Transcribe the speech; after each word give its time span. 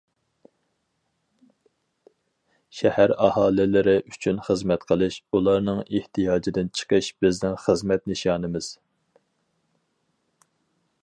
شەھەر 2.77 3.13
ئاھالىلىرى 3.25 3.93
ئۈچۈن 4.13 4.41
خىزمەت 4.47 4.87
قىلىش، 4.93 5.19
ئۇلارنىڭ 5.37 5.83
ئېھتىياجىدىن 5.83 6.73
چىقىش 6.81 7.11
بىزنىڭ 7.27 7.61
خىزمەت 7.67 8.11
نىشانىمىز. 8.15 8.73